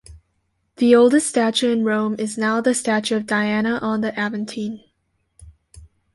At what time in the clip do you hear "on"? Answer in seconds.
3.83-4.01